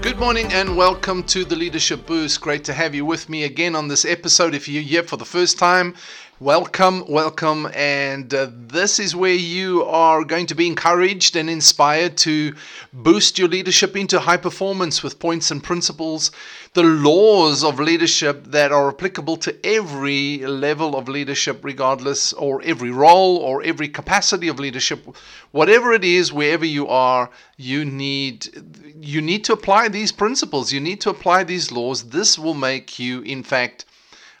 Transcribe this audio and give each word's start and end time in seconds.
Good 0.00 0.20
morning 0.20 0.52
and 0.52 0.76
welcome 0.76 1.24
to 1.24 1.44
the 1.44 1.56
Leadership 1.56 2.06
Boost. 2.06 2.40
Great 2.40 2.62
to 2.64 2.72
have 2.72 2.94
you 2.94 3.04
with 3.04 3.28
me 3.28 3.42
again 3.42 3.74
on 3.74 3.88
this 3.88 4.04
episode. 4.04 4.54
If 4.54 4.68
you're 4.68 4.80
here 4.80 5.02
for 5.02 5.16
the 5.16 5.24
first 5.24 5.58
time, 5.58 5.96
welcome, 6.40 7.04
welcome. 7.08 7.68
And 7.74 8.32
uh, 8.32 8.48
this 8.52 9.00
is 9.00 9.16
where 9.16 9.34
you 9.34 9.84
are 9.84 10.22
going 10.24 10.46
to 10.46 10.54
be 10.54 10.68
encouraged 10.68 11.34
and 11.34 11.50
inspired 11.50 12.16
to 12.18 12.54
boost 12.92 13.38
your 13.38 13.48
leadership 13.48 13.96
into 13.96 14.20
high 14.20 14.36
performance 14.36 15.02
with 15.02 15.18
points 15.18 15.50
and 15.50 15.62
principles, 15.62 16.30
the 16.74 16.84
laws 16.84 17.64
of 17.64 17.80
leadership 17.80 18.44
that 18.44 18.70
are 18.70 18.88
applicable 18.88 19.36
to 19.38 19.66
every 19.66 20.38
level 20.46 20.96
of 20.96 21.08
leadership, 21.08 21.64
regardless, 21.64 22.32
or 22.34 22.62
every 22.62 22.90
role 22.90 23.38
or 23.38 23.62
every 23.62 23.88
capacity 23.88 24.46
of 24.46 24.60
leadership. 24.60 25.04
Whatever 25.50 25.92
it 25.92 26.04
is, 26.04 26.32
wherever 26.32 26.64
you 26.64 26.86
are, 26.86 27.30
you 27.56 27.84
need 27.84 28.48
you 29.00 29.20
need 29.20 29.44
to 29.44 29.52
apply 29.52 29.88
these 29.88 30.12
principles. 30.12 30.72
You 30.72 30.80
need 30.80 31.00
to 31.00 31.10
apply 31.10 31.44
these 31.44 31.72
laws. 31.72 32.10
This 32.10 32.38
will 32.38 32.54
make 32.54 32.98
you, 32.98 33.22
in 33.22 33.42
fact, 33.42 33.84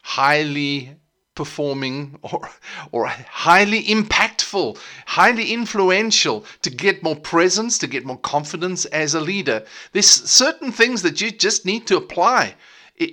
highly 0.02 0.96
performing 1.38 2.18
or, 2.22 2.50
or 2.90 3.06
highly 3.06 3.84
impactful, 3.84 4.76
highly 5.06 5.52
influential 5.52 6.44
to 6.62 6.68
get 6.68 7.00
more 7.04 7.14
presence, 7.14 7.78
to 7.78 7.86
get 7.86 8.04
more 8.04 8.18
confidence 8.18 8.86
as 8.86 9.14
a 9.14 9.20
leader. 9.20 9.64
There's 9.92 10.10
certain 10.10 10.72
things 10.72 11.02
that 11.02 11.20
you 11.20 11.30
just 11.30 11.64
need 11.64 11.86
to 11.86 11.96
apply. 11.96 12.56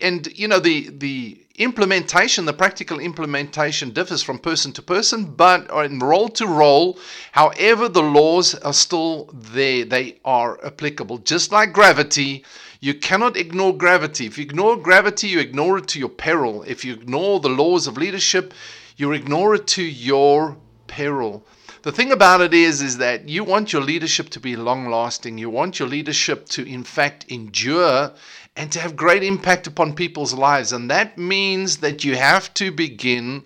And 0.02 0.26
you 0.36 0.48
know 0.48 0.60
the 0.60 0.90
the 0.90 1.45
implementation, 1.58 2.46
the 2.46 2.54
practical 2.54 3.00
implementation 3.00 3.92
differs 3.92 4.22
from 4.22 4.40
person 4.40 4.72
to 4.74 4.82
person, 4.82 5.26
but 5.26 5.70
in 5.86 6.00
role 6.00 6.30
to 6.30 6.48
role, 6.48 6.98
however 7.32 7.88
the 7.88 8.04
laws 8.04 8.56
are 8.56 8.74
still 8.74 9.30
there, 9.34 9.86
they 9.86 10.18
are 10.26 10.64
applicable. 10.66 11.20
Just 11.20 11.52
like 11.52 11.74
gravity, 11.74 12.44
you 12.82 12.94
cannot 12.94 13.38
ignore 13.38 13.76
gravity. 13.76 14.26
If 14.26 14.38
you 14.38 14.44
ignore 14.44 14.78
gravity, 14.78 15.28
you 15.28 15.40
ignore 15.40 15.78
it 15.78 15.88
to 15.90 16.00
your 16.00 16.10
peril. 16.10 16.64
If 16.64 16.84
you 16.84 16.94
ignore 16.94 17.40
the 17.40 17.50
laws 17.50 17.88
of 17.88 17.98
leadership, 17.98 18.54
you 18.98 19.12
ignore 19.14 19.56
it 19.56 19.68
to 19.68 19.84
your 19.84 20.58
peril. 20.88 21.44
The 21.86 21.92
thing 21.92 22.12
about 22.12 22.42
it 22.42 22.52
is 22.52 22.82
is 22.82 22.98
that 22.98 23.30
you 23.30 23.44
want 23.44 23.72
your 23.72 23.84
leadership 23.84 24.30
to 24.30 24.40
be 24.40 24.56
long 24.56 24.90
lasting. 24.90 25.38
You 25.38 25.52
want 25.52 25.78
your 25.78 25.88
leadership 25.88 26.50
to 26.50 26.68
in 26.68 26.84
fact 26.84 27.26
endure 27.30 28.12
and 28.56 28.72
to 28.72 28.80
have 28.80 28.96
great 28.96 29.22
impact 29.22 29.68
upon 29.68 29.94
people's 29.94 30.34
lives. 30.34 30.72
And 30.72 30.90
that 30.90 31.20
means 31.20 31.78
that 31.78 32.04
you 32.04 32.16
have 32.16 32.52
to 32.56 32.72
begin 32.72 33.44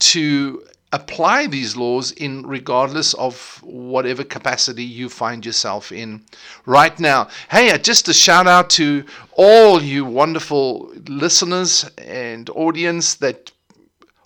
to 0.00 0.64
apply 0.90 1.46
these 1.46 1.76
laws 1.76 2.10
in 2.10 2.44
regardless 2.44 3.14
of 3.14 3.62
whatever 3.62 4.24
capacity 4.24 4.82
you 4.82 5.08
find 5.08 5.46
yourself 5.46 5.92
in 5.92 6.24
right 6.64 6.98
now. 6.98 7.28
Hey, 7.52 7.70
uh, 7.70 7.78
just 7.78 8.08
a 8.08 8.12
shout 8.12 8.48
out 8.48 8.68
to 8.70 9.04
all 9.34 9.80
you 9.80 10.04
wonderful 10.04 10.92
listeners 11.06 11.88
and 11.98 12.50
audience 12.50 13.14
that 13.14 13.52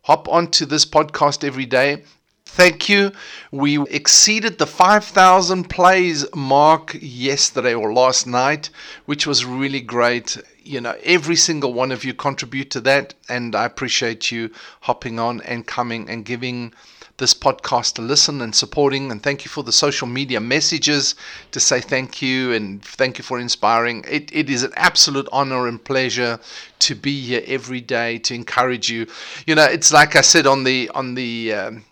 hop 0.04 0.30
onto 0.30 0.64
this 0.64 0.86
podcast 0.86 1.44
every 1.44 1.66
day. 1.66 2.04
Thank 2.52 2.88
you. 2.88 3.12
We 3.52 3.80
exceeded 3.86 4.58
the 4.58 4.66
5,000 4.66 5.70
plays 5.70 6.26
mark 6.34 6.96
yesterday 7.00 7.74
or 7.74 7.92
last 7.92 8.26
night, 8.26 8.70
which 9.06 9.24
was 9.24 9.44
really 9.44 9.80
great. 9.80 10.36
You 10.64 10.80
know, 10.80 10.96
every 11.04 11.36
single 11.36 11.72
one 11.72 11.92
of 11.92 12.04
you 12.04 12.12
contribute 12.12 12.70
to 12.72 12.80
that, 12.80 13.14
and 13.28 13.54
I 13.54 13.64
appreciate 13.66 14.32
you 14.32 14.50
hopping 14.80 15.20
on 15.20 15.40
and 15.42 15.64
coming 15.64 16.10
and 16.10 16.24
giving 16.24 16.74
this 17.18 17.34
podcast 17.34 17.98
a 18.00 18.02
listen 18.02 18.40
and 18.42 18.54
supporting. 18.54 19.12
And 19.12 19.22
thank 19.22 19.44
you 19.44 19.48
for 19.48 19.62
the 19.62 19.72
social 19.72 20.08
media 20.08 20.40
messages 20.40 21.14
to 21.52 21.60
say 21.60 21.80
thank 21.80 22.20
you 22.20 22.52
and 22.52 22.84
thank 22.84 23.16
you 23.16 23.24
for 23.24 23.38
inspiring. 23.38 24.04
It, 24.08 24.28
it 24.34 24.50
is 24.50 24.64
an 24.64 24.72
absolute 24.74 25.28
honor 25.30 25.68
and 25.68 25.82
pleasure 25.82 26.40
to 26.80 26.94
be 26.96 27.20
here 27.20 27.44
every 27.46 27.80
day 27.80 28.18
to 28.18 28.34
encourage 28.34 28.90
you. 28.90 29.06
You 29.46 29.54
know, 29.54 29.64
it's 29.64 29.92
like 29.92 30.16
I 30.16 30.20
said 30.22 30.48
on 30.48 30.64
the 30.64 30.90
on 30.94 31.14
the 31.14 31.54
um, 31.54 31.84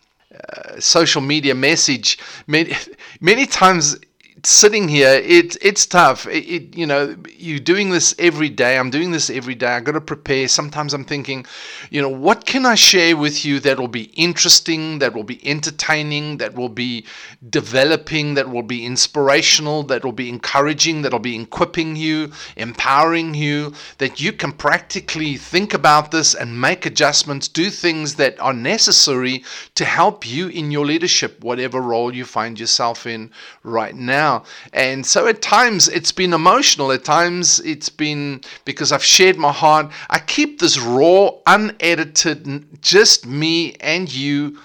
social 0.78 1.22
media 1.22 1.54
message. 1.54 2.18
Many 2.46 2.74
many 3.20 3.46
times 3.46 3.96
sitting 4.44 4.88
here, 4.88 5.14
it 5.14 5.56
it's 5.62 5.86
tough. 5.86 6.26
It, 6.26 6.44
it, 6.46 6.76
you 6.76 6.86
know, 6.86 7.16
you're 7.36 7.58
doing 7.58 7.90
this 7.90 8.14
every 8.18 8.48
day. 8.48 8.78
I'm 8.78 8.90
doing 8.90 9.10
this 9.10 9.30
every 9.30 9.54
day. 9.54 9.66
I 9.66 9.80
got 9.80 9.92
to 9.92 10.00
prepare. 10.00 10.48
Sometimes 10.48 10.94
I'm 10.94 11.04
thinking, 11.04 11.44
you 11.90 12.00
know, 12.00 12.08
what 12.08 12.46
can 12.46 12.64
I 12.64 12.74
share 12.74 13.16
with 13.16 13.44
you 13.44 13.58
that 13.60 13.78
will 13.78 13.88
be 13.88 14.04
interesting, 14.14 14.98
that 15.00 15.14
will 15.14 15.24
be 15.24 15.44
entertaining, 15.46 16.38
that 16.38 16.54
will 16.54 16.68
be 16.68 17.06
developing, 17.50 18.34
that 18.34 18.48
will 18.48 18.62
be 18.62 18.84
inspirational, 18.86 19.82
that 19.84 20.04
will 20.04 20.12
be 20.12 20.28
encouraging, 20.28 21.02
that 21.02 21.12
will 21.12 21.18
be 21.18 21.40
equipping 21.40 21.96
you, 21.96 22.30
empowering 22.56 23.34
you, 23.34 23.72
that 23.98 24.20
you 24.20 24.32
can 24.32 24.52
practically 24.52 25.36
think 25.36 25.74
about 25.74 26.10
this 26.10 26.34
and 26.34 26.60
make 26.60 26.86
adjustments, 26.86 27.48
do 27.48 27.70
things 27.70 28.14
that 28.16 28.38
are 28.40 28.52
necessary 28.52 29.44
to 29.74 29.84
help 29.84 30.26
you 30.26 30.48
in 30.48 30.70
your 30.70 30.86
leadership, 30.86 31.42
whatever 31.42 31.80
role 31.80 32.14
you 32.14 32.24
find 32.24 32.60
yourself 32.60 33.06
in 33.06 33.30
right 33.62 33.94
now 33.94 34.27
now. 34.28 34.44
And 34.72 35.04
so 35.06 35.26
at 35.26 35.42
times 35.42 35.88
it's 35.88 36.12
been 36.12 36.32
emotional. 36.32 36.92
At 36.92 37.04
times 37.04 37.60
it's 37.60 37.88
been 37.88 38.40
because 38.64 38.92
I've 38.92 39.04
shared 39.16 39.36
my 39.36 39.52
heart. 39.52 39.90
I 40.10 40.18
keep 40.18 40.58
this 40.58 40.78
raw, 40.78 41.30
unedited, 41.46 42.82
just 42.82 43.26
me 43.26 43.74
and 43.80 44.12
you 44.12 44.58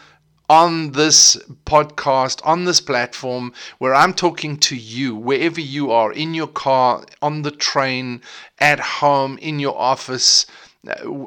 on 0.49 0.91
this 0.91 1.37
podcast, 1.65 2.45
on 2.45 2.65
this 2.65 2.81
platform, 2.81 3.53
where 3.79 3.95
I'm 3.95 4.13
talking 4.13 4.57
to 4.67 4.75
you, 4.75 5.15
wherever 5.15 5.61
you 5.61 5.91
are, 5.91 6.11
in 6.11 6.33
your 6.33 6.51
car, 6.65 7.05
on 7.21 7.43
the 7.43 7.51
train, 7.51 8.21
at 8.59 8.79
home, 8.79 9.37
in 9.37 9.59
your 9.59 9.77
office 9.77 10.45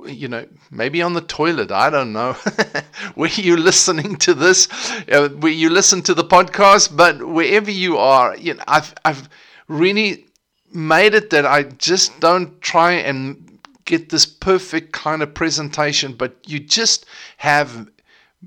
you 0.06 0.28
know, 0.28 0.46
maybe 0.70 1.00
on 1.00 1.14
the 1.14 1.22
toilet. 1.22 1.70
I 1.70 1.88
don't 1.88 2.12
know. 2.12 2.32
where 3.14 3.30
you 3.30 3.56
listening 3.56 4.16
to 4.16 4.34
this, 4.34 4.68
uh, 5.10 5.28
where 5.30 5.52
you 5.52 5.70
listen 5.70 6.02
to 6.02 6.14
the 6.14 6.24
podcast, 6.24 6.94
but 6.94 7.26
wherever 7.26 7.70
you 7.70 7.96
are, 7.96 8.36
you 8.36 8.54
know, 8.54 8.64
I've 8.68 8.94
I've 9.04 9.28
really 9.68 10.26
made 10.72 11.14
it 11.14 11.30
that 11.30 11.46
I 11.46 11.62
just 11.62 12.20
don't 12.20 12.60
try 12.60 12.92
and 12.92 13.58
get 13.86 14.10
this 14.10 14.26
perfect 14.26 14.92
kind 14.92 15.22
of 15.22 15.32
presentation, 15.32 16.12
but 16.12 16.36
you 16.46 16.58
just 16.58 17.06
have 17.38 17.88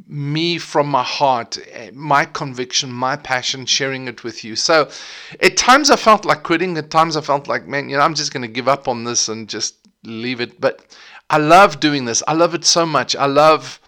me 0.08 0.58
from 0.58 0.88
my 0.88 1.04
heart, 1.04 1.58
eh, 1.72 1.90
my 1.94 2.24
conviction, 2.26 2.92
my 2.92 3.16
passion, 3.16 3.66
sharing 3.66 4.08
it 4.08 4.24
with 4.24 4.44
you. 4.44 4.56
So 4.56 4.90
at 5.42 5.58
times 5.58 5.90
I 5.90 5.96
felt 5.96 6.26
like 6.26 6.44
quitting. 6.44 6.78
At 6.78 6.92
times 6.92 7.18
I 7.18 7.22
felt 7.22 7.48
like, 7.48 7.68
man, 7.68 7.90
you 7.90 7.98
know, 7.98 8.04
I'm 8.04 8.14
just 8.14 8.32
going 8.32 8.44
to 8.44 8.48
give 8.48 8.68
up 8.68 8.88
on 8.88 9.04
this 9.04 9.28
and 9.28 9.50
just 9.50 9.79
leave 10.04 10.42
it. 10.42 10.60
But 10.60 10.86
I 11.30 11.38
love 11.38 11.80
doing 11.80 12.06
this. 12.06 12.24
I 12.28 12.34
love 12.34 12.54
it 12.54 12.66
so 12.66 12.86
much. 12.86 13.16
I 13.16 13.26
love 13.26 13.80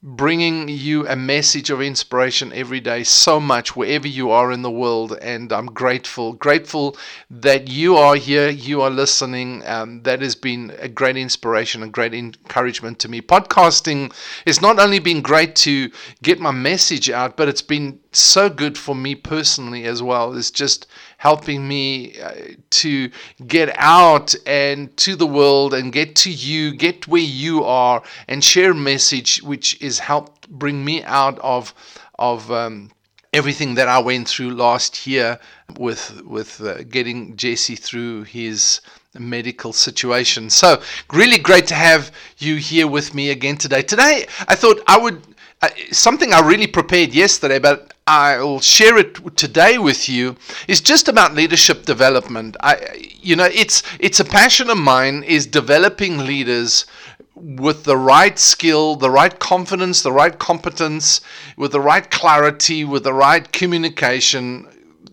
bringing 0.00 0.68
you 0.68 1.04
a 1.08 1.16
message 1.16 1.70
of 1.70 1.82
inspiration 1.82 2.52
every 2.52 2.78
day 2.78 3.02
so 3.02 3.40
much 3.40 3.74
wherever 3.74 4.06
you 4.06 4.30
are 4.30 4.52
in 4.52 4.62
the 4.62 4.70
world 4.70 5.18
and 5.20 5.52
i'm 5.52 5.66
grateful 5.66 6.34
grateful 6.34 6.96
that 7.28 7.66
you 7.66 7.96
are 7.96 8.14
here 8.14 8.48
you 8.48 8.80
are 8.80 8.90
listening 8.90 9.60
um, 9.66 10.00
that 10.04 10.22
has 10.22 10.36
been 10.36 10.72
a 10.78 10.88
great 10.88 11.16
inspiration 11.16 11.82
a 11.82 11.88
great 11.88 12.14
encouragement 12.14 13.00
to 13.00 13.08
me 13.08 13.20
podcasting 13.20 14.12
has 14.46 14.62
not 14.62 14.78
only 14.78 15.00
been 15.00 15.20
great 15.20 15.56
to 15.56 15.90
get 16.22 16.38
my 16.38 16.52
message 16.52 17.10
out 17.10 17.36
but 17.36 17.48
it's 17.48 17.60
been 17.60 17.98
so 18.12 18.48
good 18.48 18.78
for 18.78 18.94
me 18.94 19.16
personally 19.16 19.82
as 19.82 20.00
well 20.00 20.32
it's 20.32 20.52
just 20.52 20.86
helping 21.18 21.66
me 21.66 22.18
uh, 22.20 22.32
to 22.70 23.10
get 23.46 23.68
out 23.76 24.34
and 24.46 24.96
to 24.96 25.16
the 25.16 25.26
world 25.26 25.74
and 25.74 25.92
get 25.92 26.14
to 26.14 26.30
you, 26.30 26.72
get 26.72 27.06
where 27.06 27.20
you 27.20 27.64
are, 27.64 28.02
and 28.28 28.42
share 28.42 28.70
a 28.70 28.74
message 28.74 29.42
which 29.42 29.78
has 29.80 29.98
helped 29.98 30.48
bring 30.48 30.84
me 30.84 31.02
out 31.04 31.38
of 31.40 31.74
of 32.18 32.50
um, 32.50 32.90
everything 33.32 33.74
that 33.74 33.88
I 33.88 33.98
went 33.98 34.28
through 34.28 34.50
last 34.50 35.06
year 35.06 35.38
with 35.76 36.22
with 36.24 36.60
uh, 36.60 36.84
getting 36.84 37.36
Jesse 37.36 37.76
through 37.76 38.22
his 38.22 38.80
medical 39.18 39.72
situation. 39.72 40.48
So 40.50 40.80
really 41.12 41.38
great 41.38 41.66
to 41.68 41.74
have 41.74 42.12
you 42.38 42.56
here 42.56 42.86
with 42.86 43.12
me 43.12 43.30
again 43.30 43.56
today. 43.56 43.82
Today 43.82 44.26
I 44.46 44.54
thought 44.54 44.80
I 44.86 44.98
would 44.98 45.20
uh, 45.62 45.68
something 45.90 46.32
I 46.32 46.40
really 46.40 46.68
prepared 46.68 47.12
yesterday, 47.12 47.58
but 47.58 47.92
I'll 48.10 48.60
share 48.60 48.96
it 48.96 49.36
today 49.36 49.76
with 49.76 50.08
you 50.08 50.36
is 50.66 50.80
just 50.80 51.08
about 51.08 51.34
leadership 51.34 51.84
development. 51.84 52.56
I, 52.60 53.12
you 53.20 53.36
know, 53.36 53.44
it's 53.44 53.82
it's 54.00 54.18
a 54.18 54.24
passion 54.24 54.70
of 54.70 54.78
mine 54.78 55.22
is 55.24 55.46
developing 55.46 56.16
leaders 56.16 56.86
with 57.34 57.84
the 57.84 57.98
right 57.98 58.38
skill, 58.38 58.96
the 58.96 59.10
right 59.10 59.38
confidence, 59.38 60.00
the 60.00 60.12
right 60.12 60.38
competence, 60.38 61.20
with 61.58 61.72
the 61.72 61.82
right 61.82 62.10
clarity, 62.10 62.82
with 62.82 63.04
the 63.04 63.12
right 63.12 63.52
communication, 63.52 64.66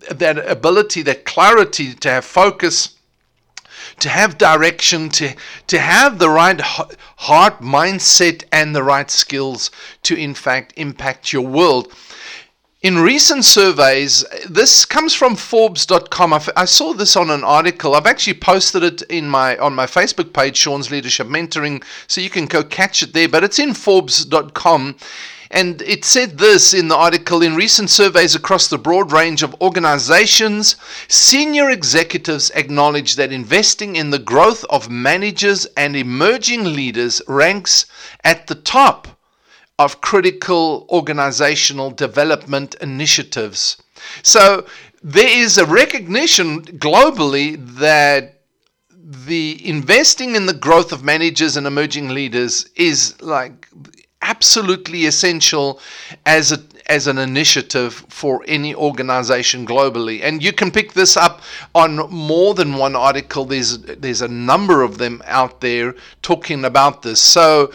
that 0.10 0.38
ability, 0.50 1.02
that 1.02 1.26
clarity 1.26 1.94
to 1.96 2.10
have 2.10 2.24
focus 2.24 2.96
to 4.00 4.10
have 4.10 4.38
direction, 4.38 5.10
to, 5.10 5.34
to 5.68 5.80
have 5.80 6.18
the 6.18 6.30
right 6.30 6.60
heart 6.62 7.60
mindset 7.62 8.44
and 8.52 8.76
the 8.76 8.84
right 8.84 9.12
skills 9.12 9.70
to, 10.04 10.16
in 10.16 10.34
fact, 10.34 10.74
impact 10.76 11.32
your 11.32 11.44
world. 11.44 11.94
In 12.86 13.00
recent 13.00 13.44
surveys, 13.44 14.24
this 14.48 14.86
comes 14.86 15.16
from 15.16 15.36
Forbes.com. 15.36 16.40
I 16.56 16.66
saw 16.66 16.94
this 16.94 17.16
on 17.16 17.32
an 17.32 17.44
article. 17.44 17.96
I've 17.96 18.06
actually 18.06 18.36
posted 18.36 18.84
it 18.84 19.02
in 19.10 19.28
my 19.28 19.58
on 19.58 19.74
my 19.74 19.88
Facebook 19.88 20.34
page, 20.34 20.56
Sean's 20.56 20.92
Leadership 20.92 21.26
Mentoring, 21.26 21.84
so 22.06 22.22
you 22.22 22.30
can 22.30 22.46
go 22.46 22.64
catch 22.64 23.02
it 23.02 23.14
there. 23.14 23.28
But 23.28 23.44
it's 23.44 23.58
in 23.58 23.74
Forbes.com, 23.74 24.98
and 25.50 25.82
it 25.82 26.06
said 26.06 26.38
this 26.38 26.76
in 26.76 26.88
the 26.88 26.96
article 26.96 27.42
in 27.42 27.56
recent 27.56 27.90
surveys 27.90 28.36
across 28.36 28.68
the 28.68 28.78
broad 28.78 29.12
range 29.12 29.42
of 29.42 29.60
organizations, 29.62 30.76
senior 31.08 31.72
executives 31.72 32.52
acknowledge 32.52 33.16
that 33.16 33.32
investing 33.32 33.96
in 33.96 34.12
the 34.12 34.20
growth 34.20 34.64
of 34.66 34.92
managers 34.92 35.66
and 35.76 35.96
emerging 35.96 36.76
leaders 36.76 37.20
ranks 37.28 37.88
at 38.24 38.46
the 38.46 38.54
top 38.54 39.15
of 39.78 40.02
critical 40.02 40.86
organizational 40.90 41.92
development 41.92 42.76
initiatives. 42.82 43.82
So 44.24 44.66
there 45.04 45.28
is 45.28 45.58
a 45.58 45.66
recognition 45.66 46.64
globally 46.64 47.58
that 47.78 48.42
the 48.98 49.68
investing 49.68 50.36
in 50.36 50.46
the 50.46 50.54
growth 50.54 50.92
of 50.92 51.04
managers 51.04 51.58
and 51.58 51.68
emerging 51.68 52.10
leaders 52.10 52.68
is 52.76 53.22
like 53.22 53.68
absolutely 54.22 55.06
essential 55.06 55.80
as 56.26 56.52
a 56.52 56.60
as 56.88 57.08
an 57.08 57.18
initiative 57.18 58.06
for 58.10 58.44
any 58.48 58.76
organization 58.76 59.66
globally. 59.66 60.22
And 60.24 60.44
you 60.44 60.54
can 60.54 60.70
pick 60.72 60.94
this 60.94 61.18
up 61.18 61.42
on 61.74 61.96
more 62.12 62.54
than 62.54 62.76
one 62.76 62.96
article. 62.96 63.46
There's 63.46 63.80
there's 63.80 64.22
a 64.22 64.28
number 64.28 64.84
of 64.84 64.98
them 64.98 65.22
out 65.26 65.62
there 65.62 65.96
talking 66.22 66.66
about 66.66 67.02
this. 67.02 67.20
So 67.20 67.72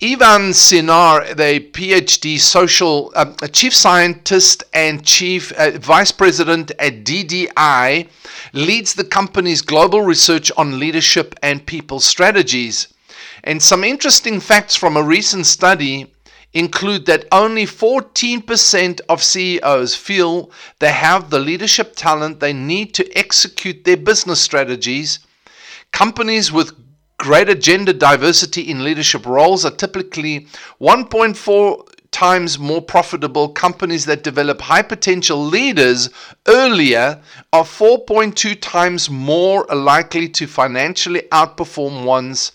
Evan 0.00 0.50
Sinar, 0.50 1.36
the 1.36 1.60
PhD 1.70 2.40
social 2.40 3.12
uh, 3.14 3.26
chief 3.48 3.74
scientist 3.74 4.64
and 4.72 5.04
chief 5.04 5.52
uh, 5.52 5.72
vice 5.78 6.10
president 6.10 6.72
at 6.78 7.04
DDI, 7.04 8.08
leads 8.52 8.94
the 8.94 9.04
company's 9.04 9.62
global 9.62 10.02
research 10.02 10.50
on 10.56 10.80
leadership 10.80 11.34
and 11.42 11.66
people 11.66 12.00
strategies. 12.00 12.92
And 13.44 13.62
some 13.62 13.84
interesting 13.84 14.40
facts 14.40 14.74
from 14.74 14.96
a 14.96 15.02
recent 15.02 15.46
study 15.46 16.12
include 16.52 17.06
that 17.06 17.26
only 17.30 17.64
14% 17.64 19.00
of 19.08 19.22
CEOs 19.22 19.94
feel 19.94 20.50
they 20.80 20.92
have 20.92 21.30
the 21.30 21.38
leadership 21.38 21.94
talent 21.96 22.40
they 22.40 22.52
need 22.52 22.94
to 22.94 23.18
execute 23.18 23.84
their 23.84 23.96
business 23.96 24.40
strategies. 24.40 25.20
Companies 25.92 26.50
with 26.50 26.81
greater 27.22 27.54
gender 27.54 27.92
diversity 27.92 28.62
in 28.62 28.82
leadership 28.82 29.24
roles 29.24 29.64
are 29.64 29.70
typically 29.70 30.40
1.4 30.80 31.86
times 32.10 32.58
more 32.58 32.82
profitable. 32.82 33.48
Companies 33.48 34.06
that 34.06 34.24
develop 34.24 34.60
high 34.60 34.82
potential 34.82 35.38
leaders 35.40 36.10
earlier 36.48 37.22
are 37.52 37.62
4.2 37.62 38.58
times 38.60 39.08
more 39.08 39.64
likely 39.72 40.28
to 40.30 40.48
financially 40.48 41.22
outperform 41.30 42.04
ones 42.04 42.50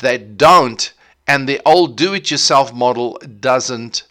that 0.00 0.36
don't, 0.36 0.92
and 1.26 1.48
the 1.48 1.62
old 1.64 1.96
do 1.96 2.12
it 2.12 2.30
yourself 2.30 2.74
model 2.74 3.18
doesn't 3.40 4.02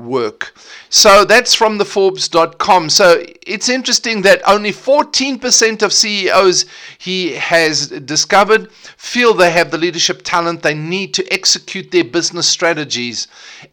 work. 0.00 0.54
So 0.88 1.24
that's 1.24 1.54
from 1.54 1.78
the 1.78 1.84
Forbes.com. 1.84 2.90
So 2.90 3.22
it's 3.46 3.68
interesting 3.68 4.22
that 4.22 4.42
only 4.46 4.72
14% 4.72 5.82
of 5.82 5.92
CEOs 5.92 6.64
he 6.98 7.32
has 7.32 7.88
discovered 7.88 8.72
feel 8.72 9.34
they 9.34 9.50
have 9.50 9.70
the 9.70 9.78
leadership 9.78 10.22
talent 10.24 10.62
they 10.62 10.74
need 10.74 11.14
to 11.14 11.32
execute 11.32 11.90
their 11.90 12.04
business 12.04 12.48
strategies, 12.48 13.28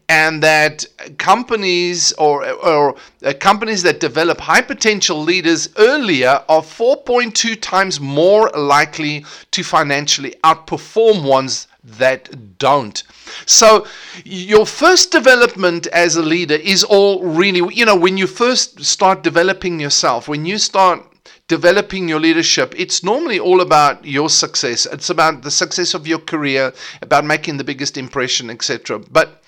and 0.08 0.42
that 0.42 0.86
companies 1.18 2.12
or, 2.12 2.48
or 2.48 2.96
uh, 3.24 3.32
companies 3.40 3.82
that 3.82 4.00
develop 4.00 4.40
high 4.40 4.60
potential 4.62 5.20
leaders 5.20 5.68
earlier 5.76 6.42
are 6.48 6.62
4.2 6.62 7.60
times 7.60 8.00
more 8.00 8.50
likely 8.50 9.24
to 9.50 9.62
financially 9.62 10.34
outperform 10.44 11.24
ones 11.24 11.68
that 11.96 12.58
don't. 12.58 13.02
So, 13.46 13.86
your 14.24 14.66
first 14.66 15.10
development 15.10 15.86
as 15.88 16.16
a 16.16 16.22
leader 16.22 16.54
is 16.54 16.84
all 16.84 17.22
really, 17.24 17.74
you 17.74 17.84
know, 17.84 17.96
when 17.96 18.16
you 18.16 18.26
first 18.26 18.84
start 18.84 19.22
developing 19.22 19.80
yourself, 19.80 20.28
when 20.28 20.44
you 20.44 20.58
start 20.58 21.04
developing 21.48 22.08
your 22.08 22.20
leadership, 22.20 22.74
it's 22.76 23.02
normally 23.02 23.38
all 23.38 23.60
about 23.60 24.04
your 24.04 24.28
success. 24.28 24.86
It's 24.86 25.10
about 25.10 25.42
the 25.42 25.50
success 25.50 25.94
of 25.94 26.06
your 26.06 26.18
career, 26.18 26.72
about 27.00 27.24
making 27.24 27.56
the 27.56 27.64
biggest 27.64 27.96
impression, 27.96 28.50
etc. 28.50 28.98
But 28.98 29.42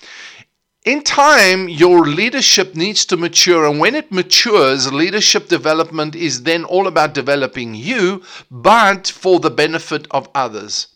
in 0.83 1.03
time, 1.03 1.69
your 1.69 2.07
leadership 2.07 2.75
needs 2.75 3.05
to 3.05 3.17
mature, 3.17 3.67
and 3.67 3.79
when 3.79 3.93
it 3.93 4.11
matures, 4.11 4.91
leadership 4.91 5.47
development 5.47 6.15
is 6.15 6.41
then 6.41 6.63
all 6.63 6.87
about 6.87 7.13
developing 7.13 7.75
you, 7.75 8.23
but 8.49 9.07
for 9.07 9.39
the 9.39 9.51
benefit 9.51 10.07
of 10.09 10.27
others. 10.33 10.87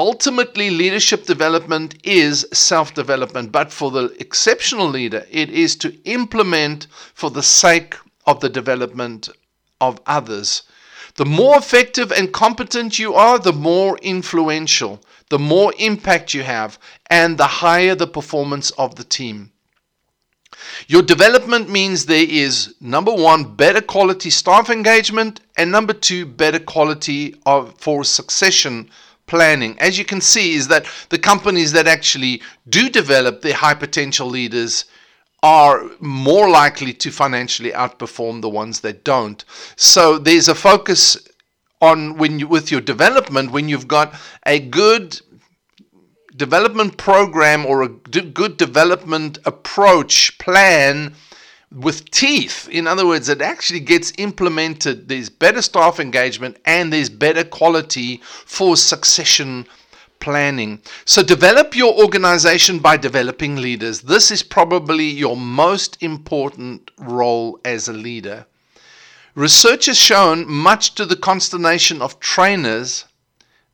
Ultimately, 0.00 0.70
leadership 0.70 1.26
development 1.26 1.94
is 2.04 2.46
self 2.54 2.94
development, 2.94 3.52
but 3.52 3.70
for 3.70 3.90
the 3.90 4.04
exceptional 4.18 4.88
leader, 4.88 5.26
it 5.30 5.50
is 5.50 5.76
to 5.76 5.94
implement 6.08 6.86
for 7.12 7.30
the 7.30 7.42
sake 7.42 7.96
of 8.24 8.40
the 8.40 8.48
development 8.48 9.28
of 9.78 10.00
others. 10.06 10.62
The 11.16 11.26
more 11.26 11.58
effective 11.58 12.12
and 12.12 12.32
competent 12.32 12.98
you 12.98 13.12
are, 13.12 13.38
the 13.38 13.52
more 13.52 13.98
influential, 13.98 15.02
the 15.28 15.38
more 15.38 15.74
impact 15.78 16.32
you 16.32 16.44
have, 16.44 16.78
and 17.10 17.36
the 17.36 17.60
higher 17.60 17.94
the 17.94 18.06
performance 18.06 18.70
of 18.78 18.94
the 18.94 19.04
team. 19.04 19.52
Your 20.86 21.02
development 21.02 21.68
means 21.68 22.06
there 22.06 22.26
is 22.26 22.74
number 22.80 23.12
one, 23.12 23.54
better 23.54 23.82
quality 23.82 24.30
staff 24.30 24.70
engagement, 24.70 25.40
and 25.58 25.70
number 25.70 25.92
two, 25.92 26.24
better 26.24 26.58
quality 26.58 27.34
of 27.44 27.74
for 27.78 28.02
succession 28.02 28.88
planning, 29.30 29.78
as 29.78 29.96
you 29.98 30.04
can 30.04 30.20
see, 30.20 30.54
is 30.54 30.68
that 30.68 30.84
the 31.08 31.18
companies 31.18 31.72
that 31.72 31.86
actually 31.86 32.42
do 32.68 32.90
develop 32.90 33.40
their 33.40 33.54
high 33.54 33.74
potential 33.74 34.28
leaders 34.28 34.84
are 35.42 35.90
more 36.00 36.50
likely 36.50 36.92
to 36.92 37.10
financially 37.10 37.70
outperform 37.70 38.42
the 38.42 38.48
ones 38.48 38.80
that 38.80 39.04
don't. 39.04 39.42
So 39.76 40.18
there's 40.18 40.48
a 40.48 40.54
focus 40.54 41.16
on 41.80 42.18
when 42.18 42.38
you 42.38 42.46
with 42.46 42.70
your 42.70 42.82
development 42.82 43.52
when 43.52 43.68
you've 43.68 43.88
got 43.88 44.14
a 44.44 44.58
good 44.58 45.18
development 46.36 46.96
program 46.96 47.64
or 47.64 47.82
a 47.82 47.88
good 47.88 48.56
development 48.56 49.38
approach 49.46 50.36
plan 50.38 51.14
with 51.72 52.10
teeth. 52.10 52.68
In 52.68 52.86
other 52.86 53.06
words, 53.06 53.28
it 53.28 53.40
actually 53.40 53.80
gets 53.80 54.12
implemented. 54.18 55.08
There's 55.08 55.28
better 55.28 55.62
staff 55.62 56.00
engagement 56.00 56.56
and 56.64 56.92
there's 56.92 57.08
better 57.08 57.44
quality 57.44 58.20
for 58.24 58.76
succession 58.76 59.66
planning. 60.18 60.82
So, 61.04 61.22
develop 61.22 61.74
your 61.74 61.94
organization 61.94 62.78
by 62.78 62.96
developing 62.96 63.56
leaders. 63.56 64.02
This 64.02 64.30
is 64.30 64.42
probably 64.42 65.06
your 65.06 65.36
most 65.36 66.02
important 66.02 66.90
role 66.98 67.58
as 67.64 67.88
a 67.88 67.92
leader. 67.92 68.46
Research 69.34 69.86
has 69.86 69.96
shown, 69.96 70.46
much 70.46 70.94
to 70.96 71.06
the 71.06 71.16
consternation 71.16 72.02
of 72.02 72.20
trainers, 72.20 73.06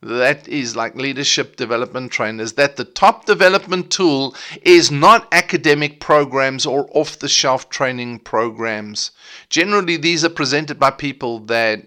that 0.01 0.47
is 0.47 0.75
like 0.75 0.95
leadership 0.95 1.55
development 1.55 2.11
trainers 2.11 2.53
that 2.53 2.75
the 2.75 2.85
top 2.85 3.25
development 3.25 3.91
tool 3.91 4.35
is 4.61 4.91
not 4.91 5.27
academic 5.31 5.99
programs 5.99 6.65
or 6.65 6.87
off 6.93 7.17
the 7.19 7.27
shelf 7.27 7.69
training 7.69 8.19
programs. 8.19 9.11
Generally, 9.49 9.97
these 9.97 10.23
are 10.23 10.29
presented 10.29 10.79
by 10.79 10.91
people 10.91 11.39
that 11.39 11.83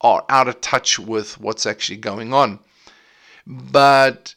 are 0.00 0.24
out 0.28 0.46
of 0.46 0.60
touch 0.60 0.98
with 0.98 1.40
what's 1.40 1.66
actually 1.66 1.96
going 1.96 2.32
on. 2.32 2.60
But, 3.46 4.34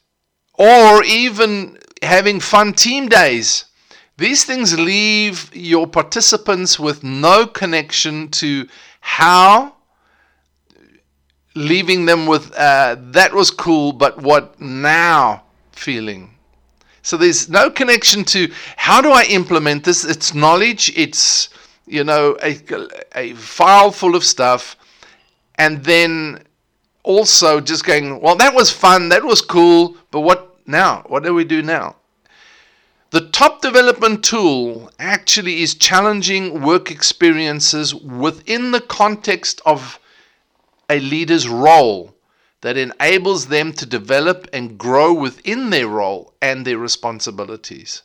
or 0.53 1.03
even 1.03 1.77
having 2.01 2.39
fun 2.39 2.74
team 2.74 3.08
days. 3.08 3.65
These 4.17 4.46
things 4.46 4.77
leave 4.77 5.50
your 5.55 5.88
participants 5.88 6.79
with 6.79 7.03
no 7.03 7.46
connection 7.46 8.29
to 8.31 8.67
how 9.00 9.75
leaving 11.59 12.05
them 12.05 12.25
with 12.25 12.51
uh, 12.55 12.95
that 13.11 13.33
was 13.33 13.51
cool, 13.51 13.91
but 13.91 14.21
what 14.21 14.59
now 14.59 15.43
feeling. 15.73 16.33
So 17.01 17.17
there's 17.17 17.49
no 17.49 17.69
connection 17.69 18.23
to 18.25 18.51
how 18.77 19.01
do 19.01 19.11
I 19.11 19.23
implement 19.23 19.83
this? 19.83 20.05
It's 20.05 20.33
knowledge, 20.33 20.91
it's, 20.95 21.49
you 21.85 22.03
know, 22.03 22.37
a, 22.41 22.57
a 23.15 23.33
file 23.33 23.91
full 23.91 24.15
of 24.15 24.23
stuff, 24.23 24.77
and 25.55 25.83
then 25.83 26.43
also 27.03 27.59
just 27.59 27.85
going, 27.85 28.21
well, 28.21 28.35
that 28.35 28.53
was 28.53 28.71
fun, 28.71 29.09
that 29.09 29.23
was 29.23 29.41
cool, 29.41 29.97
but 30.11 30.21
what 30.21 30.57
now? 30.65 31.03
What 31.07 31.23
do 31.23 31.33
we 31.33 31.43
do 31.43 31.61
now? 31.61 31.95
The 33.11 33.27
top 33.29 33.61
development 33.61 34.23
tool 34.23 34.91
actually 34.99 35.61
is 35.63 35.73
challenging 35.73 36.61
work 36.61 36.91
experiences 36.91 37.95
within 37.95 38.71
the 38.71 38.81
context 38.81 39.61
of 39.65 39.99
a 40.89 41.00
leader's 41.00 41.48
role 41.48 42.15
that 42.62 42.77
enables 42.77 43.48
them 43.48 43.72
to 43.74 43.86
develop 43.86 44.48
and 44.51 44.77
grow 44.77 45.13
within 45.13 45.69
their 45.69 45.88
role 45.88 46.34
and 46.41 46.65
their 46.65 46.77
responsibilities. 46.77 48.01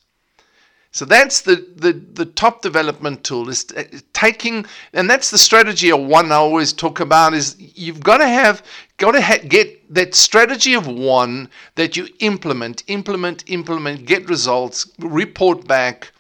So 0.92 1.04
that's 1.04 1.40
the, 1.40 1.56
the, 1.74 1.92
the 1.92 2.24
top 2.24 2.62
development 2.62 3.24
tool 3.24 3.48
is 3.48 3.66
uh, 3.76 3.82
taking, 4.12 4.64
and 4.92 5.10
that's 5.10 5.28
the 5.28 5.38
strategy 5.38 5.90
of 5.90 6.00
one 6.00 6.30
I 6.30 6.36
always 6.36 6.72
talk 6.72 7.00
about 7.00 7.34
is 7.34 7.56
you've 7.58 8.00
got 8.00 8.18
to 8.18 8.28
have, 8.28 8.62
got 8.98 9.12
to 9.12 9.20
ha- 9.20 9.42
get 9.48 9.92
that 9.92 10.14
strategy 10.14 10.74
of 10.74 10.86
one 10.86 11.50
that 11.74 11.96
you 11.96 12.06
implement, 12.20 12.84
implement, 12.86 13.42
implement, 13.48 14.06
get 14.06 14.28
results, 14.28 14.88
report 15.00 15.66
back, 15.66 16.12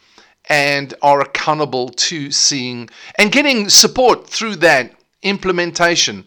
and 0.48 0.92
are 1.02 1.20
accountable 1.20 1.90
to 1.90 2.32
seeing 2.32 2.90
and 3.16 3.30
getting 3.30 3.68
support 3.68 4.26
through 4.26 4.56
that 4.56 4.92
implementation. 5.24 6.26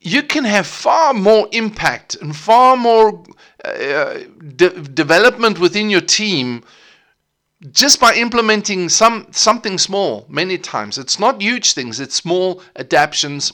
You 0.00 0.22
can 0.22 0.44
have 0.44 0.66
far 0.66 1.14
more 1.14 1.48
impact 1.52 2.16
and 2.16 2.36
far 2.36 2.76
more 2.76 3.24
uh, 3.64 4.18
de- 4.56 4.80
development 4.82 5.58
within 5.58 5.88
your 5.88 6.02
team 6.02 6.62
just 7.72 7.98
by 7.98 8.14
implementing 8.14 8.88
some 8.90 9.26
something 9.30 9.78
small 9.78 10.26
many 10.28 10.58
times. 10.58 10.98
It's 10.98 11.18
not 11.18 11.40
huge 11.40 11.72
things 11.72 12.00
it's 12.00 12.14
small 12.14 12.62
adaptations 12.76 13.52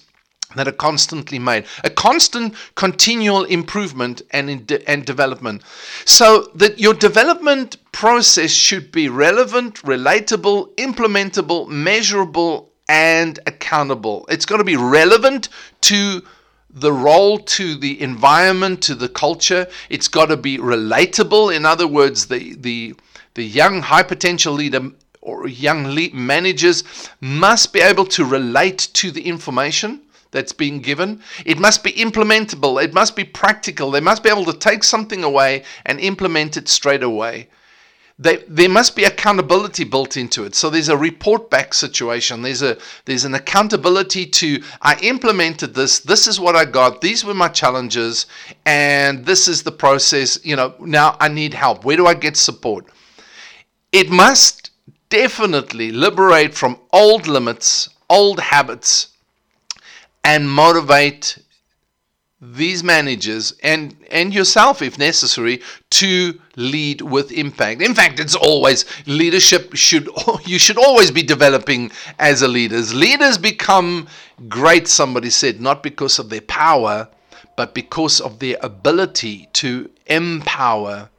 that 0.56 0.66
are 0.66 0.72
constantly 0.72 1.38
made. 1.38 1.64
A 1.84 1.90
constant 1.90 2.54
continual 2.74 3.44
improvement 3.44 4.22
and 4.32 4.72
and 4.86 5.04
development. 5.04 5.62
So 6.04 6.50
that 6.54 6.80
your 6.80 6.94
development 6.94 7.76
process 7.92 8.50
should 8.50 8.90
be 8.90 9.08
relevant 9.08 9.76
relatable 9.82 10.74
implementable 10.76 11.68
measurable 11.68 12.69
and 12.90 13.38
accountable 13.46 14.26
it's 14.28 14.44
got 14.44 14.56
to 14.56 14.64
be 14.64 14.76
relevant 14.76 15.48
to 15.80 16.20
the 16.68 16.92
role 16.92 17.38
to 17.38 17.76
the 17.76 18.00
environment 18.00 18.82
to 18.82 18.96
the 18.96 19.08
culture 19.08 19.64
it's 19.88 20.08
got 20.08 20.26
to 20.26 20.36
be 20.36 20.58
relatable 20.58 21.54
in 21.54 21.64
other 21.64 21.86
words 21.86 22.26
the 22.26 22.54
the 22.56 22.92
the 23.34 23.44
young 23.44 23.80
high 23.80 24.02
potential 24.02 24.52
leader 24.52 24.90
or 25.20 25.46
young 25.46 25.84
lead 25.84 26.12
managers 26.12 26.82
must 27.20 27.72
be 27.72 27.80
able 27.80 28.04
to 28.06 28.24
relate 28.24 28.88
to 28.92 29.12
the 29.12 29.22
information 29.22 30.00
that's 30.32 30.52
being 30.52 30.80
given. 30.80 31.20
It 31.44 31.58
must 31.58 31.82
be 31.84 31.92
implementable. 31.92 32.82
It 32.82 32.94
must 32.94 33.16
be 33.16 33.24
practical. 33.24 33.90
They 33.90 34.00
must 34.00 34.22
be 34.22 34.30
able 34.30 34.44
to 34.46 34.52
take 34.52 34.84
something 34.84 35.24
away 35.24 35.64
and 35.84 35.98
implement 36.00 36.56
it 36.56 36.68
straight 36.68 37.02
away. 37.02 37.48
They, 38.20 38.44
there 38.48 38.68
must 38.68 38.96
be 38.96 39.04
accountability 39.04 39.84
built 39.84 40.18
into 40.18 40.44
it. 40.44 40.54
So 40.54 40.68
there's 40.68 40.90
a 40.90 40.96
report 40.96 41.48
back 41.48 41.72
situation. 41.72 42.42
There's 42.42 42.60
a 42.60 42.76
there's 43.06 43.24
an 43.24 43.34
accountability 43.34 44.26
to 44.26 44.62
I 44.82 45.00
implemented 45.00 45.72
this. 45.72 46.00
This 46.00 46.26
is 46.26 46.38
what 46.38 46.54
I 46.54 46.66
got. 46.66 47.00
These 47.00 47.24
were 47.24 47.32
my 47.32 47.48
challenges, 47.48 48.26
and 48.66 49.24
this 49.24 49.48
is 49.48 49.62
the 49.62 49.72
process. 49.72 50.38
You 50.44 50.56
know, 50.56 50.74
now 50.80 51.16
I 51.18 51.28
need 51.28 51.54
help. 51.54 51.86
Where 51.86 51.96
do 51.96 52.06
I 52.06 52.12
get 52.12 52.36
support? 52.36 52.84
It 53.90 54.10
must 54.10 54.70
definitely 55.08 55.90
liberate 55.90 56.54
from 56.54 56.78
old 56.92 57.26
limits, 57.26 57.88
old 58.10 58.38
habits, 58.38 59.08
and 60.22 60.50
motivate 60.50 61.38
these 62.40 62.82
managers 62.82 63.52
and 63.62 63.94
and 64.10 64.32
yourself 64.32 64.80
if 64.80 64.98
necessary 64.98 65.60
to 65.90 66.40
lead 66.56 67.02
with 67.02 67.30
impact 67.32 67.82
in 67.82 67.94
fact 67.94 68.18
it's 68.18 68.34
always 68.34 68.86
leadership 69.06 69.74
should 69.74 70.08
you 70.46 70.58
should 70.58 70.78
always 70.78 71.10
be 71.10 71.22
developing 71.22 71.90
as 72.18 72.40
a 72.40 72.48
leaders 72.48 72.94
leaders 72.94 73.36
become 73.36 74.08
great 74.48 74.88
somebody 74.88 75.28
said 75.28 75.60
not 75.60 75.82
because 75.82 76.18
of 76.18 76.30
their 76.30 76.40
power 76.40 77.06
but 77.56 77.74
because 77.74 78.22
of 78.22 78.38
their 78.38 78.56
ability 78.62 79.46
to 79.52 79.90
empower 80.06 81.10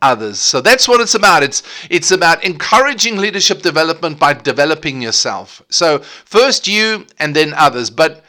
others. 0.00 0.38
So 0.38 0.60
that's 0.60 0.86
what 0.86 1.00
it's 1.00 1.14
about. 1.14 1.42
It's 1.42 1.62
it's 1.90 2.10
about 2.10 2.44
encouraging 2.44 3.16
leadership 3.16 3.62
development 3.62 4.18
by 4.18 4.34
developing 4.34 5.02
yourself. 5.02 5.62
So 5.70 5.98
first 5.98 6.68
you 6.68 7.06
and 7.18 7.34
then 7.34 7.54
others, 7.54 7.90
but 7.90 8.22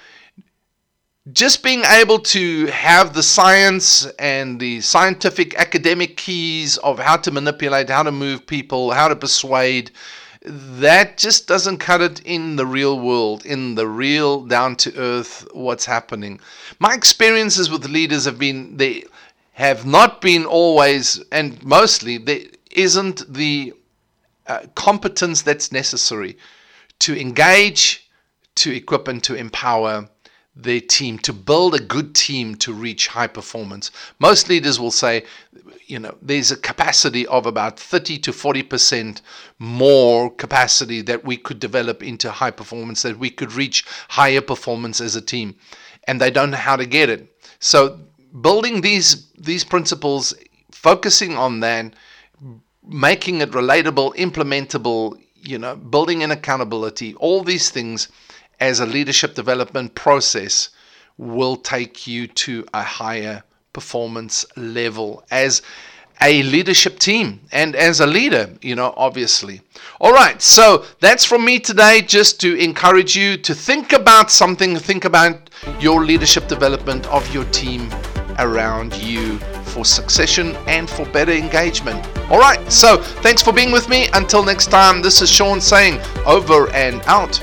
just 1.32 1.63
being 1.63 1.84
able 1.86 2.20
to 2.20 2.67
have 2.67 3.13
the 3.13 3.24
science 3.24 4.05
and 4.20 4.60
the 4.60 4.79
scientific 4.82 5.55
academic 5.55 6.17
keys 6.17 6.77
of 6.77 7.00
how 7.00 7.17
to 7.17 7.32
manipulate, 7.32 7.89
how 7.89 8.03
to 8.03 8.12
move 8.12 8.46
people, 8.46 8.91
how 8.91 9.08
to 9.08 9.15
persuade, 9.15 9.89
that 10.44 11.17
just 11.17 11.48
doesn't 11.48 11.79
cut 11.79 12.01
it 12.01 12.22
in 12.22 12.55
the 12.55 12.65
real 12.65 13.00
world, 13.00 13.44
in 13.44 13.74
the 13.74 13.88
real 13.88 14.46
down 14.46 14.75
to 14.75 14.96
earth 14.96 15.48
what's 15.53 15.86
happening. 15.86 16.39
My 16.77 16.94
experiences 16.94 17.72
with 17.72 17.89
leaders 17.89 18.25
have 18.25 18.38
been 18.38 18.77
they 18.77 19.05
have 19.53 19.86
not 19.86 20.22
been 20.22 20.46
always, 20.46 21.24
and 21.32 21.63
mostly, 21.63 22.17
there 22.20 22.41
isn't 22.72 23.34
the 23.34 23.74
uh, 24.46 24.65
competence 24.75 25.41
that's 25.41 25.72
necessary 25.72 26.38
to 27.00 27.20
engage, 27.20 28.08
to 28.55 28.75
equip, 28.75 29.08
and 29.08 29.24
to 29.24 29.34
empower 29.34 30.08
their 30.56 30.80
team, 30.80 31.20
to 31.20 31.34
build 31.34 31.76
a 31.76 31.80
good 31.80 32.16
team 32.16 32.56
to 32.56 32.74
reach 32.74 33.08
high 33.08 33.28
performance. 33.28 33.92
Most 34.20 34.48
leaders 34.48 34.80
will 34.80 34.92
say, 34.92 35.26
you 35.86 36.00
know, 36.00 36.16
there's 36.22 36.52
a 36.52 36.58
capacity 36.58 37.28
of 37.28 37.46
about 37.46 37.80
30 37.80 38.18
to 38.20 38.32
40% 38.32 39.22
more 39.60 40.32
capacity 40.32 41.02
that 41.02 41.26
we 41.26 41.36
could 41.36 41.60
develop 41.60 42.02
into 42.02 42.32
high 42.32 42.52
performance, 42.52 43.02
that 43.02 43.20
we 43.20 43.30
could 43.30 43.54
reach 43.54 43.86
higher 44.10 44.42
performance 44.42 45.02
as 45.02 45.16
a 45.16 45.22
team. 45.22 45.56
And 46.08 46.22
they 46.22 46.32
don't 46.32 46.52
know 46.52 46.58
how 46.58 46.78
to 46.78 46.86
get 46.86 47.10
it. 47.10 47.36
So 47.60 48.00
building 48.42 48.82
these 48.82 49.32
these 49.34 49.64
principles, 49.64 50.34
focusing 50.72 51.36
on 51.36 51.60
that, 51.62 51.94
making 52.88 53.42
it 53.42 53.52
relatable, 53.52 54.16
implementable, 54.16 55.20
you 55.36 55.58
know, 55.58 55.76
building 55.76 56.22
in 56.22 56.32
accountability, 56.32 57.16
all 57.16 57.44
these 57.44 57.70
things 57.70 58.08
as 58.60 58.80
a 58.80 58.86
leadership 58.86 59.36
development 59.36 59.96
process 59.96 60.70
will 61.18 61.56
take 61.56 62.08
you 62.08 62.28
to 62.28 62.66
a 62.74 62.84
higher 62.84 63.44
performance 63.74 64.46
level 64.56 65.24
as 65.32 65.62
a 66.22 66.44
leadership 66.44 66.98
team 66.98 67.42
and 67.52 67.76
as 67.76 68.00
a 68.00 68.08
leader, 68.08 68.50
you 68.62 68.76
know, 68.76 68.94
obviously. 68.96 69.62
All 70.00 70.14
right, 70.14 70.42
so 70.42 70.86
that's 71.02 71.26
from 71.26 71.44
me 71.44 71.60
today, 71.60 72.02
just 72.02 72.40
to 72.42 72.56
encourage 72.56 73.16
you 73.16 73.38
to 73.38 73.54
think 73.54 73.92
about 73.92 74.32
something, 74.32 74.78
think 74.78 75.06
about 75.06 75.50
your 75.80 76.06
leadership 76.06 76.48
development 76.48 77.06
of 77.08 77.32
your 77.34 77.46
team 77.46 77.90
around 78.40 78.94
you 78.96 79.38
for 79.66 79.84
succession 79.84 80.56
and 80.68 80.90
for 80.90 81.06
better 81.08 81.34
engagement. 81.34 82.06
All 82.30 82.40
right, 82.40 82.72
so 82.72 82.98
thanks 82.98 83.42
for 83.42 83.52
being 83.52 83.72
with 83.72 83.90
me. 83.90 84.08
Until 84.14 84.44
next 84.44 84.68
time, 84.68 85.02
this 85.02 85.22
is 85.22 85.30
Sean 85.30 85.60
saying 85.60 86.00
over 86.26 86.70
and 86.70 87.02
out. 87.08 87.42